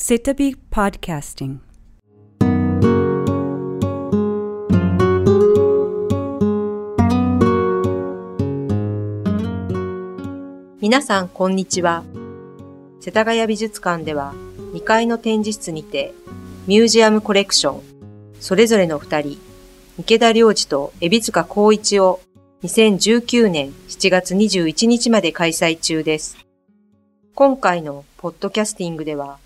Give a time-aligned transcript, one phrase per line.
[0.00, 1.58] Sitabi Podcasting
[10.80, 12.04] 皆さん、こんにちは。
[13.00, 14.34] 世田谷美術館では、
[14.72, 16.14] 2階の展示室にて、
[16.68, 17.82] ミュージアムコレクション、
[18.38, 19.38] それぞれの2人、
[19.98, 22.20] 池田良二と海老塚光一を
[22.62, 26.36] 2019年7月21日まで開催中です。
[27.34, 29.40] 今回のポッドキャスティングでは、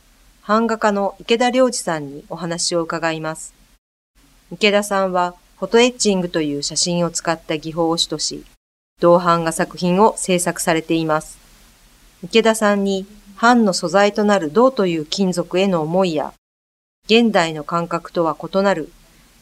[0.45, 3.55] 版画家の池田良二さんにお話を伺います。
[4.51, 8.45] 池田さんはフォトエッチングという写真を使った技法を主とし、
[9.01, 11.39] 銅版画作品を制作されています。
[12.25, 13.07] 池田さんに
[13.41, 16.35] 版の素材となる銅という金属への思いや、
[17.05, 18.91] 現代の感覚とは異なる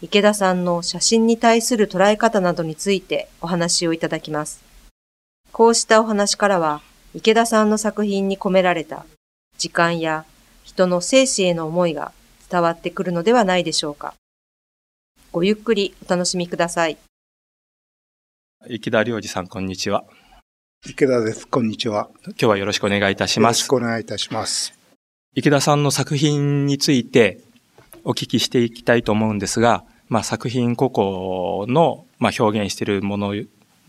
[0.03, 4.63] 池田さんの写真に対する捉え方などについてお話をいただきます。
[5.51, 6.83] こうしたお話からは、
[7.15, 9.07] 池田さんの作品に込められた
[9.57, 10.27] 時間や
[10.71, 12.13] 人の生死への思いが
[12.49, 14.15] 伝わってくるのではないでしょうか。
[15.33, 16.97] ごゆっくりお楽しみください。
[18.69, 20.05] 池田良二さん、こんにちは。
[20.87, 21.49] 池田です。
[21.49, 22.09] こんにちは。
[22.25, 23.59] 今日はよろしくお願いいたします。
[23.59, 24.73] よろしくお願いいたします。
[25.35, 27.41] 池田さんの作品について
[28.05, 33.35] お聞きしていきたいと思うんですが、まあ、作品個々の、まあ、表現しているもの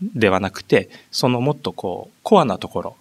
[0.02, 2.96] ではなくて、そのもっとこう、コアなところ、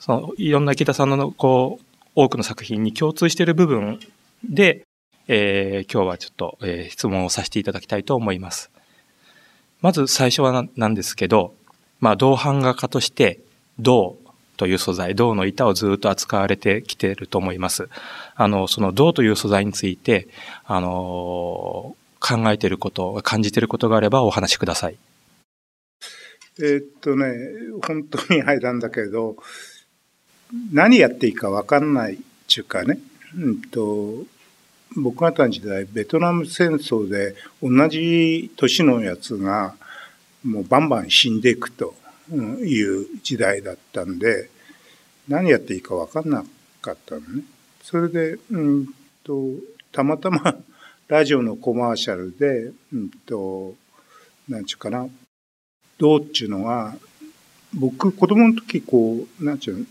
[0.00, 1.85] そのいろんな池田さんのこう、
[2.16, 4.00] 多くの作品に共通している部分
[4.42, 4.84] で、
[5.28, 8.70] えー、今日はちょっと、えー、質問をさせていただきたいと思います。
[9.82, 11.54] まず最初はなんですけど、
[12.00, 13.40] まあ、銅版画家として、
[13.78, 14.16] 銅
[14.56, 17.90] という素材、銅の板をずっと扱われてきていると思います。
[18.34, 20.28] あの、その銅という素材について、
[20.64, 24.96] あの、考えていること、感じていることがあればお話しください。
[26.58, 27.34] えー、っとね、
[27.86, 29.36] 本当に入らんだけど、
[30.72, 32.16] 何やっていいか分かんないっ
[32.48, 32.98] ていうかね、
[33.36, 34.24] うんと、
[34.96, 39.74] 僕方の時代、ベトナム戦争で同じ年のやつが
[40.44, 41.94] もうバンバン死んでいくと
[42.30, 44.48] いう時代だったんで、
[45.28, 46.44] 何やっていいか分かんな
[46.80, 47.42] かったのね。
[47.82, 48.86] それで、うん
[49.24, 49.50] と、
[49.92, 50.56] たまたま
[51.08, 53.74] ラジオのコマーシャルで、うんと、
[54.48, 55.08] なんちゅうかな、
[55.98, 56.96] どうっちゅうのは、
[57.74, 59.86] 僕、子供の時、こう、なんちゅうの、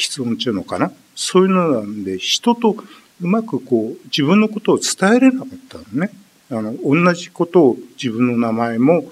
[0.00, 0.92] 喫音っちゅうのかな？
[1.14, 2.74] そういうのなんで、人と
[3.20, 6.10] うまくこう、自分のことを伝えれなかったのね。
[6.50, 9.04] あの、同じことを自分の名前も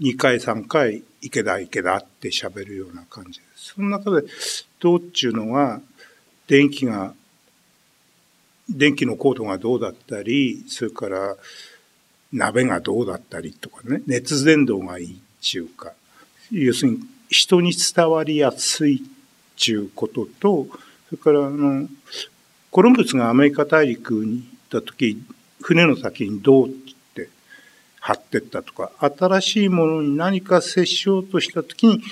[0.00, 3.44] 2回3回池田池田って喋るような感じで。
[3.54, 4.26] その中で、
[4.80, 5.80] どうっていうのは、
[6.48, 7.14] 電気が、
[8.68, 11.36] 電気のコードがどうだったり、それから
[12.32, 15.92] 鍋がどうだったりとかね、熱伝導がいいっていうか、
[16.50, 19.00] 要するに人に伝わりやすいっ
[19.64, 20.66] ていうことと、
[21.10, 21.88] それからあの、
[22.70, 24.38] コロンブスがアメリカ大陸に
[24.70, 25.22] 行った時、
[25.60, 26.68] 船の先に銅っ
[27.14, 27.28] て
[28.00, 32.02] 貼ってったとか、新しいものに何か接しようとした時に、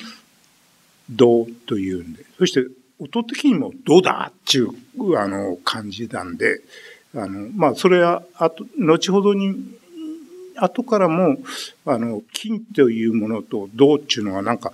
[1.10, 2.64] 銅というんで、そして
[3.00, 4.68] 音的にも銅だっていう、
[5.18, 6.60] あの、感じなんで、
[7.14, 9.56] あの、まあ、それは、あと、後ほどに、
[10.56, 11.38] 後からも、
[11.86, 14.72] あの、金というものと銅っていうのはなんか、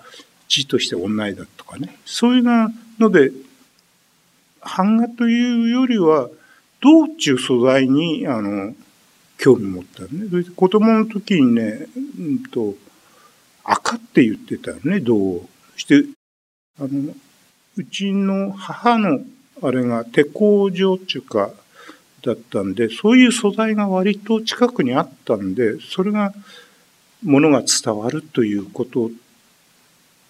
[0.49, 1.97] 字として同じだとかね。
[2.05, 2.43] そういう
[2.99, 3.33] ので、
[4.61, 6.29] 版画というよりは、
[6.81, 8.75] 銅っていう素材に、あの、
[9.39, 10.45] 興味持ったね。
[10.55, 11.87] 子供の時にね、
[12.19, 12.75] うんと、
[13.65, 15.49] 赤って言ってたよね、銅を。
[15.77, 16.05] して、
[16.79, 17.15] あの、
[17.77, 19.21] うちの母の
[19.63, 21.51] あれが手工場っていうか、
[22.23, 26.35] だったんで、そういう素材が割と近くにあったんで、それが、
[27.23, 29.11] ものが伝わるということ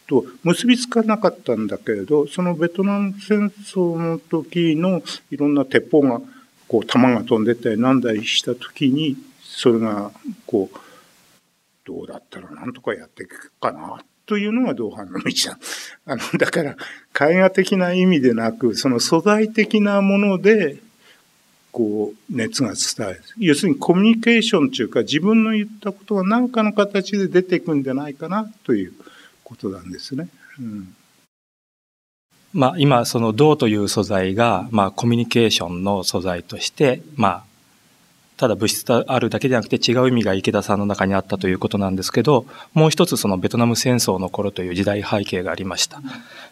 [0.06, 6.20] と結びつかなかったんだけれど、そのベトナム戦争の時のいろんな鉄砲が、
[6.68, 10.10] こう、弾が飛んでったりなんだりした時に、それが、
[10.46, 10.78] こう、
[11.84, 15.58] どうだったらなんとかやっていくかな、というのが同伴の道だ。
[16.06, 16.76] あの、だから、
[17.28, 20.78] 絵画的な意味でなく、その素材的なもので、
[21.70, 23.22] こう、熱が伝える。
[23.38, 28.92] 要するにコミュニケーションというか、自分の言ったことが何かの形で出ていくんじゃないかな、という。
[29.46, 30.28] ことなんですね。
[30.58, 30.96] うん
[32.52, 37.44] まあ、今、その銅という素材が、まあ、コミュニケーションの素材として、まあ、
[38.36, 42.44] ただ物質があるだけではなくて違う意味が池田さんの中にあったということなんですけど、
[42.74, 46.02] もう一つそのベトナム戦争の頃という時代背景がありました。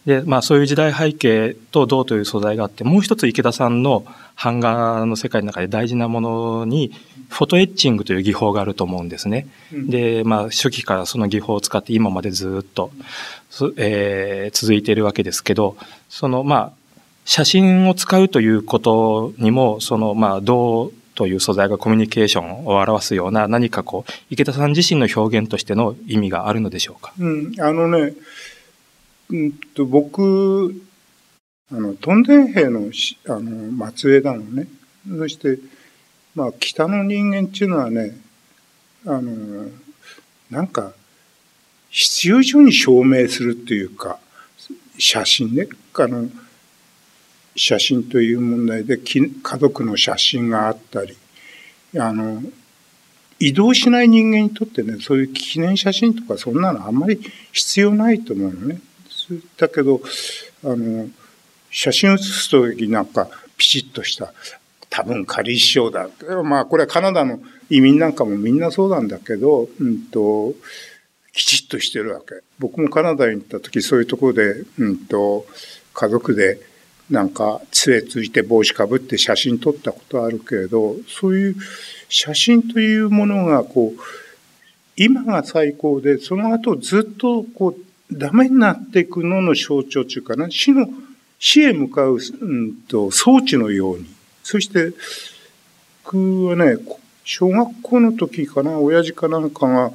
[0.06, 4.06] で、まあそういう時代背景と銅という素材があって、もう一つ池田さんの
[4.42, 6.92] 版画の世界の中で大事なものに、
[7.28, 9.46] フォトエッチングという技法があると思うんですね。
[9.70, 12.92] で、まあ初期からその技法を使って今までずっと、
[13.76, 15.76] えー、続いているわけですけど、
[16.08, 16.72] そのまあ、
[17.26, 27.12] 写真を使うということにも、その、まあ、銅という素材がコミュニケーションを表すような何かこう、池田さん自身の表現としての意味があるのでしょうか？
[27.18, 28.14] うん、あのね、
[29.30, 30.74] うんと、僕、
[31.72, 32.90] あの、トンデン兵の、
[33.28, 34.68] あの、末裔なのね。
[35.08, 35.58] そして、
[36.34, 38.16] まあ、北の人間っていうのはね、
[39.06, 39.70] あの、
[40.50, 40.92] なんか、
[41.90, 44.18] 必要以上に証明するっていうか、
[44.98, 46.28] 写真ね、あの、
[47.56, 51.16] 写真という問題で家族の写真があったり、
[51.98, 52.42] あの、
[53.38, 57.20] 移動しない人間にとってね、そういう記念写真とかそんなのあんまり
[57.52, 58.80] 必要ないと思うのね。
[59.56, 60.00] だけど、
[60.64, 61.08] あの、
[61.70, 64.32] 写真を写すときなんかピチッとした、
[64.90, 66.08] 多分仮一生だ。
[66.42, 67.40] まあこれはカナダの
[67.70, 70.54] 移民なんかもみんなそうなんだけど、うんと、
[71.32, 72.44] きちっとしてるわけ。
[72.58, 75.46] 僕もカナダに行った時そういうところで、うんと、
[75.92, 76.60] 家族で
[77.10, 81.56] なんか杖ついて帽子かぶって写真撮ったことあるけれど、そういう
[82.08, 84.00] 写真というものがこう、
[84.96, 90.88] 今が最高で、その後ずっとこう、ダメになっていくのの象徴というかな、死の、
[91.38, 94.06] 死へ向かう、うんと、装置のように。
[94.42, 94.92] そして、
[96.04, 96.76] 僕はね、
[97.24, 99.92] 小学校の時かな、親父かなんかが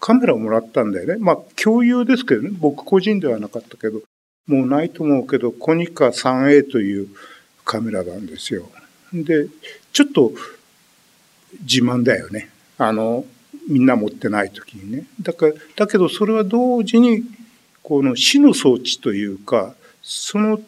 [0.00, 1.16] カメラをもらったんだよね。
[1.18, 2.50] まあ、共有ですけどね。
[2.52, 4.00] 僕個人ではなかったけど。
[4.46, 7.08] もうないと思うけど、コニカ 3A という
[7.64, 8.68] カメラなんですよ。
[9.12, 9.46] で、
[9.92, 10.32] ちょっと
[11.60, 12.50] 自慢だよね。
[12.78, 13.24] あの、
[13.68, 15.04] みんな持ってない時にね。
[15.20, 17.24] だから、だけどそれは同時に、
[17.82, 20.60] この死の装置というか、その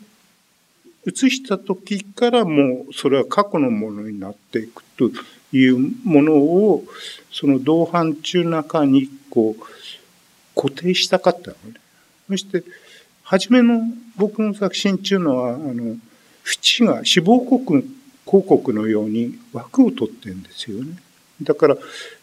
[1.07, 5.11] 映した時からもうそれは過去のものになっていくと
[5.57, 6.85] いうものを、
[7.31, 11.81] その同伴中中にこう固定したかったのね。
[12.29, 12.63] そして、
[13.23, 13.81] 初めの
[14.17, 15.97] 僕の作品っていうのは、あの、
[16.45, 17.85] 縁が死亡告
[18.27, 20.97] 広告のように枠を取ってんですよね。
[21.43, 21.77] だから、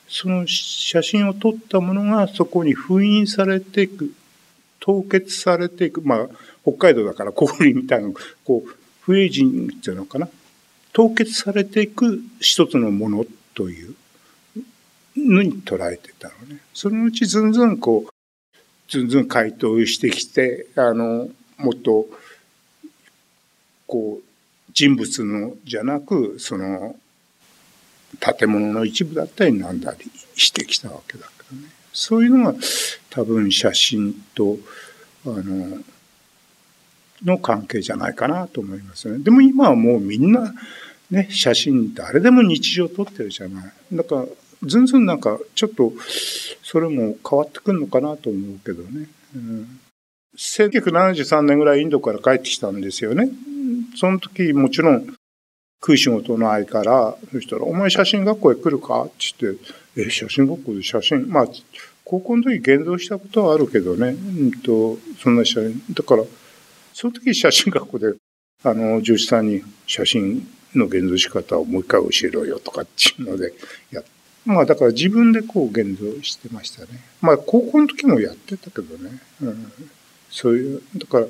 [0.08, 4.12] その写真を撮ったものがそこに封印されていく、
[4.80, 6.28] 凍結されていく、まあ、
[6.64, 8.10] 北海道だから氷みたいな、
[8.44, 8.70] こう、
[9.02, 10.30] 不衛人っていうのかな。
[10.94, 13.96] 凍結されていく一つのものという
[15.16, 16.62] のに捉えてたのね。
[16.74, 18.10] そのうちずんずんこう、
[18.90, 22.08] ずんずん回答してきて、あの、もっと、
[23.86, 24.24] こう、
[24.74, 26.96] 人物のじゃなく、その、
[28.20, 31.70] 建物の一部だったりなんだりしてきたわけだけどね。
[31.94, 32.56] そういうのが
[33.10, 34.58] 多分写真と、
[35.26, 35.84] あの、
[37.24, 39.20] の関係じゃないかなと思いますね。
[39.20, 40.54] でも今はもうみんな、
[41.12, 43.74] ね、写真誰でも日常撮ってるじゃない。
[43.92, 44.26] だから、
[44.64, 45.94] ずんずんなんかちょっと
[46.64, 49.08] それも変わってくるのかなと思うけどね。
[49.36, 49.80] うん、
[50.38, 53.30] 1973年ぐらいインドから帰ってきたんですよね。
[53.96, 55.16] その時もちろん
[55.82, 59.04] 食い仕事ないから、そしたら、お前写真学校へ来るか？
[59.04, 59.62] って言って、
[59.96, 61.48] え、写真学校で写真、まあ、
[62.04, 65.82] 高校の時現像したことはあるけどね、うんと、そんな写真。
[65.94, 66.24] だから、
[66.94, 68.14] その時写真学校で、
[68.64, 70.46] あの、女子さんに写真
[70.76, 73.54] の現像し方をもう一回教えろよとかっていうので
[73.92, 74.10] やって、
[74.46, 76.88] まあだから自分でこう現像してましたね。
[77.22, 79.20] まあ高校の時もやってたけどね。
[79.42, 79.72] うん、
[80.30, 81.28] そういう、だから、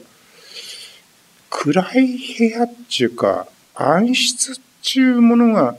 [1.50, 5.76] 暗い部屋っていうか、暗室っていうものが、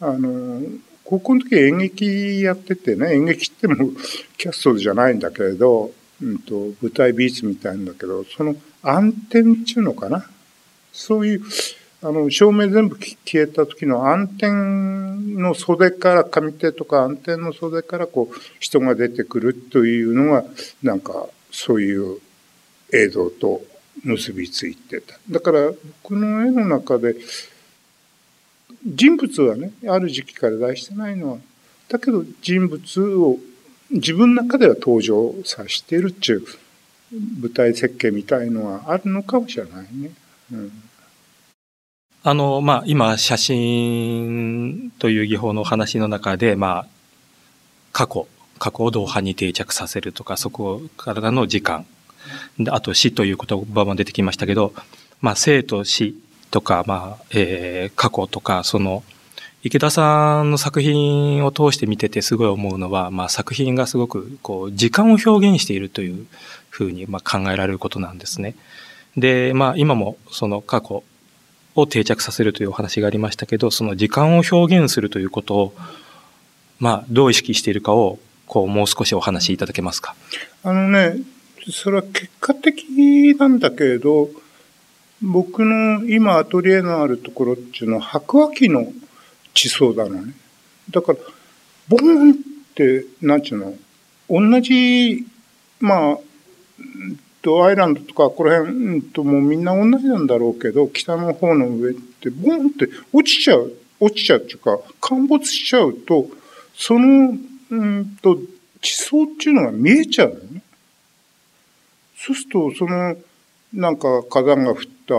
[0.00, 0.62] あの、
[1.04, 3.90] 高校の時演劇やっててね、演劇っても
[4.38, 5.92] キャストじゃないんだけれど、
[6.22, 10.26] うんと、舞台美術みたいんだけど、その暗転っていうのかな。
[10.92, 11.42] そういう、
[12.04, 14.48] あの、照明全部消えた時の暗転
[15.40, 20.44] の袖から、上手とか暗転の袖からこう、人が出てくるというのが、
[20.82, 22.18] なんか、そういう
[22.92, 23.62] 映像と
[24.02, 25.18] 結びついてた。
[25.30, 27.16] だから、僕の絵の中で、
[28.84, 31.38] 人物はね、ある時期から出してないのは、
[31.88, 33.38] だけど人物を
[33.90, 36.44] 自分の中では登場させてるっていう
[37.40, 40.10] 舞台設計みたいのはあるのかもしれないね。
[40.52, 40.72] うん
[42.26, 46.86] あの、まあ、今、写真という技法の話の中で、まあ、
[47.92, 48.26] 過去、
[48.58, 51.84] 過去を同伴に定着させるとか、そこからの時間。
[52.70, 54.72] あと死という言葉も出てきましたけど、
[55.20, 56.16] まあ、生と死
[56.50, 59.04] とか、まあ、えー、過去とか、その、
[59.62, 66.26] 池田さんの作品を通して見ててすごい思うのは、まあ、作品がすごく、こう、時間を表現しているという
[66.70, 68.56] ふうに、まあ、考えられることなんですね。
[69.14, 71.04] で、まあ、今も、その過去、
[71.74, 75.74] を定着させるというお話がありましたけど、その時間を表現するということを、
[76.78, 80.14] まあ、どう意識しているかを、こう、もう少しお話しいただけますか？
[80.62, 81.16] あのね、
[81.70, 84.28] それは結果的なんだけれど、
[85.22, 88.92] 僕の今アトリエのあるところっていうのは白亜紀の
[89.54, 90.34] 地層なのね。
[90.90, 91.18] だから、
[91.88, 92.36] ボーンっ
[92.74, 93.74] て、なんちゅうの、
[94.28, 95.26] 同じ、
[95.80, 96.18] まあ、
[97.44, 103.70] とアイランドとかこの辺うんともうみんな同じなんだろうけど、北の方の上ってボンって落ちちゃう、
[104.00, 106.26] 落ちちゃうっていうか、陥没しちゃうと、
[106.74, 107.36] その、
[107.70, 108.38] うんと、
[108.80, 110.62] 地層っていうのが見えちゃうのね。
[112.16, 113.14] そうすると、その、
[113.74, 115.14] なんか火山が降った、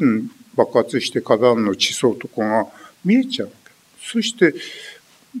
[0.00, 2.66] うん、爆発して火山の地層とかが
[3.02, 3.72] 見えちゃうわけ。
[3.98, 4.54] そして、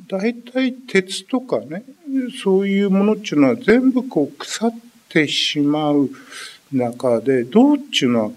[0.08, 1.84] 大体鉄とかね、
[2.42, 4.72] そういうものっていうのは全部こう腐っ
[5.14, 6.10] てしまう
[6.72, 8.30] 中で、銅っていうのは、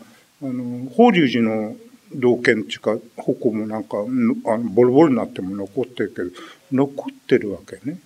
[0.44, 1.76] あの、法隆寺の
[2.14, 6.30] 銅剣っていうか、矛もなんか、あのボロボロになっても残ってるけど、
[6.72, 8.00] 残ってるわけね。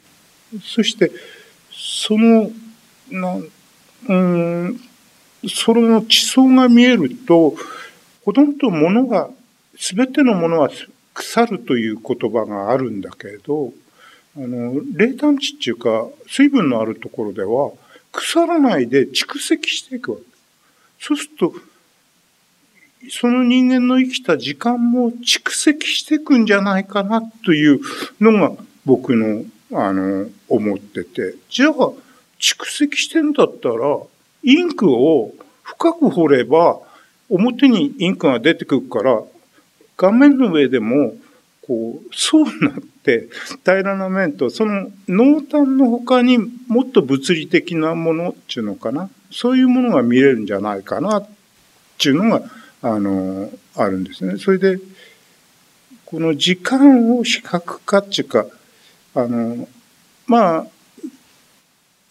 [0.63, 1.11] そして、
[1.71, 2.49] その、
[3.09, 3.37] な、
[4.07, 4.79] うん、
[5.49, 7.55] その地層が見えると、
[8.23, 9.29] ほとんどものが、
[9.77, 10.69] すべてのものは
[11.13, 13.73] 腐るという言葉があるんだけど、
[14.37, 17.71] あの、冷淡地っていうか、水分のあるところでは、
[18.11, 20.23] 腐らないで蓄積していくわけ。
[20.99, 21.53] そうすると、
[23.09, 27.79] その人間の生きた時間も蓄積していくんじゃないかなという
[28.19, 31.35] のが僕の、あの、思ってて。
[31.49, 31.71] じゃあ、
[32.39, 33.99] 蓄積してんだったら、
[34.43, 36.79] インクを深く掘れば、
[37.29, 39.21] 表にインクが出てくるから、
[39.97, 41.15] 画面の上でも、
[41.67, 43.29] こう、層になって
[43.63, 46.37] 平らな面と、その濃淡の他に
[46.67, 49.09] もっと物理的なものっていうのかな？
[49.31, 51.29] そういうものが見れるんじゃないかなっ
[51.97, 52.43] ていうのが、
[52.81, 54.37] あの、あるんですね。
[54.37, 54.79] それで、
[56.05, 58.45] この時間を比較化っていうか、
[59.15, 59.67] あの、
[60.27, 60.67] まあ、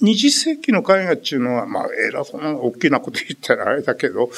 [0.00, 4.30] 20世紀の絵画っていうのは、まあ、偉そうな大きなこと言ったらあれだけど、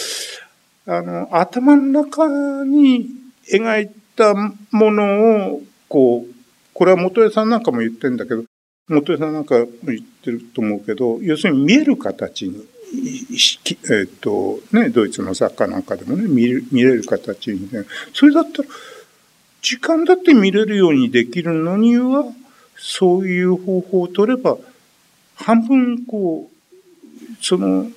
[0.86, 3.08] あの、頭の中に
[3.52, 6.34] 描いたものを、こう、
[6.74, 8.44] これは元江さんなんかも言ってるんだけど、
[8.88, 18.68] 元江さんなんかも言ってると思うけど、要するに見える形に、えっ、ー、と、ね、ドイツの作家なんかでもね、見れ見れる形にね、それだったら、
[19.62, 22.24] 時間だって見れるようにできるのには、
[22.76, 24.58] そういう方法を取れば、
[25.36, 27.90] 半分こう、その、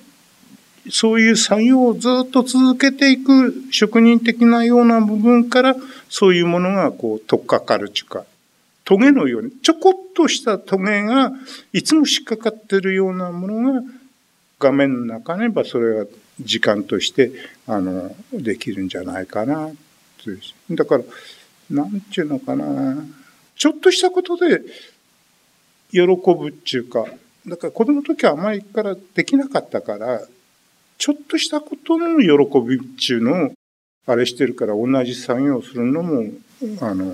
[0.90, 5.76] そういう作業をずっと続けていく職人的なような部分から、
[6.08, 8.24] そういうものがこう、とっかかるというか、
[8.84, 11.32] トゲのように、ちょこっとしたトゲが、
[11.72, 13.82] いつも引っかかってるようなものが、
[14.58, 16.06] 画面の中にあれば、それが
[16.40, 17.32] 時間として、
[17.66, 19.70] あの、できるんじゃないかな、
[20.70, 21.04] だから、
[21.70, 23.04] なんちゅうのかな、
[23.56, 24.62] ちょっとしたことで、
[25.90, 27.06] 喜ぶっていうか、
[27.46, 30.22] だから子供の時はあまりからできなかったから、
[30.98, 33.52] ちょっとしたことの喜びっていうのを、
[34.06, 36.24] あれしてるから同じ作業をするのも、
[36.80, 37.12] あの、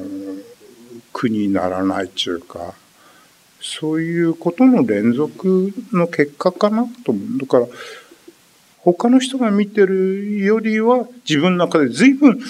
[1.13, 2.75] 苦にならないっていうか、
[3.61, 7.39] そういうことの連続の結果かなと思う。
[7.39, 7.67] だから、
[8.83, 12.41] 他の人が見てるよりは自分の中で随分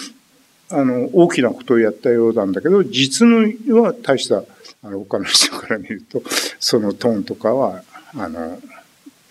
[0.71, 4.43] あの大きなことをやったようなんだけど実のは大した
[4.83, 6.23] あの他の人から見ると
[6.59, 7.83] そのトーンとかは
[8.17, 8.59] あの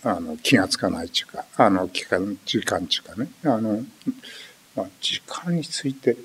[0.04, 3.84] あの気がつかないっていうかあの期間時間っていうかねあの、
[4.76, 6.18] まあ、時間について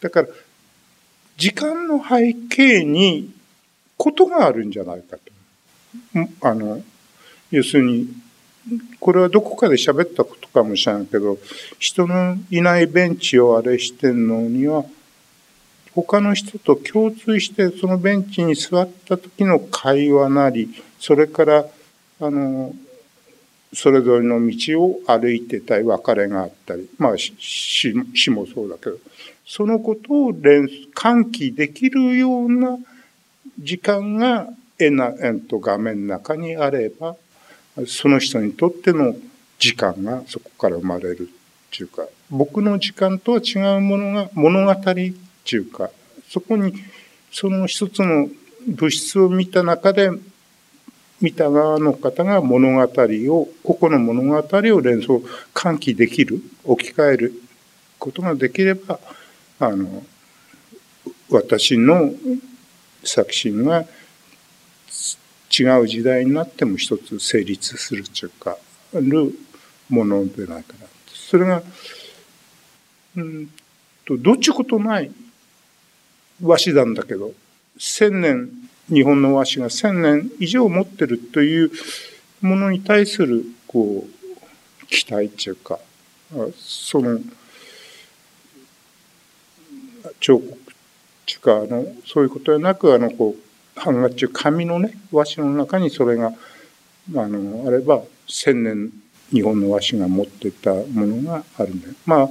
[0.00, 0.28] だから
[1.36, 3.32] 時間の背景に
[3.96, 5.22] ことがあるんじゃないかと。
[6.42, 6.82] あの
[7.50, 8.08] 要するに
[8.98, 11.38] これはどこかで喋ったことかもしれないけど
[11.78, 14.84] 人のいないベンチをあれしてんのには
[15.94, 21.66] 他の人と共通してそのベンチに座った時の会話なり、それから、
[22.20, 22.74] あの、
[23.72, 27.92] それぞれの道を歩いてたり、別れがあったり、まあ死
[28.30, 28.98] もそうだけど、
[29.46, 32.78] そのことを連喚起できるような
[33.58, 37.16] 時間が絵な、えんと画面の中にあれば、
[37.86, 39.14] その人にとっての
[39.58, 45.90] 時間がそこから生まれるっていうか、僕の時間とは違うものが物語っていうか、
[46.28, 46.74] そこに
[47.32, 48.28] その一つの
[48.66, 50.10] 物質を見た中で、
[51.20, 55.22] 見た側の方が物語を、個々の物語を連想、
[55.54, 57.32] 喚起できる、置き換える
[57.98, 58.98] ことができれば、
[59.60, 60.04] あの、
[61.30, 62.12] 私の
[63.02, 63.84] 作品が
[65.56, 68.58] 違う時代になっても一つ成立するというか、
[68.94, 69.32] ある
[69.88, 70.86] ものでないかな。
[71.06, 71.62] それが、
[73.16, 73.50] うん
[74.04, 75.10] と、どっちことない
[76.42, 77.32] 和紙なんだけど、
[77.78, 78.50] 千年、
[78.88, 81.70] 日本の和紙が千年以上持ってるという
[82.42, 85.78] ものに対する、こう、期待っていうか、
[86.56, 87.20] その、
[90.20, 90.56] 彫刻っ
[91.26, 96.32] ていうか、あの、そういうことでなく、あの、こう、版画っていう紙のね、和紙の中にそれが、あ
[97.28, 98.90] の、あれば、千年
[99.30, 101.94] 日本の和紙が持ってたものがあるんだよ。
[102.06, 102.30] まあ、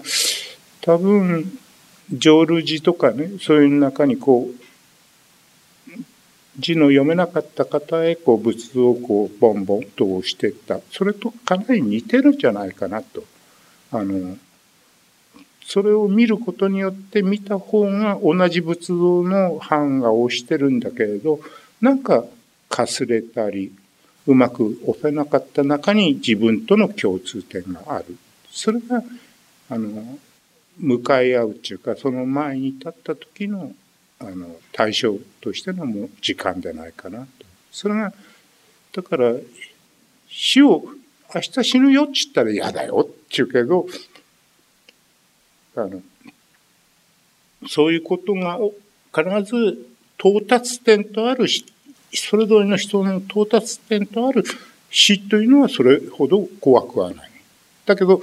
[0.81, 1.57] 多分、
[2.11, 4.72] 浄瑠寺とかね、そういう中にこう、
[6.59, 10.79] 字の読めなかった方へこう仏像をこうボンボンと押していった。
[10.91, 13.23] それとかなり似てるんじゃないかなと。
[13.91, 14.37] あの、
[15.65, 21.39] それを見ることによって見た方が同じ仏像の版が押してるんだけれど、
[21.81, 22.25] なんか
[22.69, 23.71] かすれたり、
[24.25, 28.17] うまく押せなかった中に自分との共通点がある。
[28.49, 29.03] それが、
[29.69, 30.17] あの、
[30.77, 33.73] 向かい合うっていうか、その前に立った時の、
[34.27, 37.27] あの、対象としてのも時間じゃないかなと。
[37.71, 38.13] それが、
[38.93, 39.33] だから、
[40.29, 40.83] 死を、
[41.33, 43.87] 明日死ぬよって言ったら嫌だよって言うけど、
[45.75, 46.01] あの、
[47.67, 48.59] そういうことが
[49.13, 49.87] 必ず
[50.19, 51.47] 到達点とある、
[52.13, 54.43] それぞれの人の到達点とある
[54.91, 57.31] 死というのはそれほど怖くはない。
[57.85, 58.21] だけど、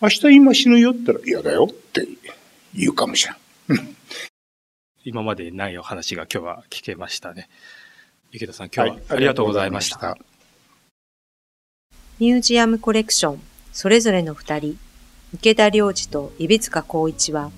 [0.00, 2.08] 明日今死ぬよったら嫌だよって
[2.74, 3.36] 言うかもしれん。
[5.04, 7.48] 今までないお話が今日は聞けましたね。
[8.32, 9.98] 池田さん、今日はありがとうございました。
[9.98, 10.20] はい、
[12.24, 13.40] ミュージアムコレクション、
[13.72, 14.78] それぞれの二人、
[15.34, 17.50] 池田良二と指塚光一は、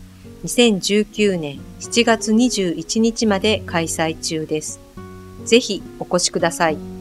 [0.45, 4.81] 2019年7月21日まで開催中です。
[5.45, 6.92] ぜひお越しください。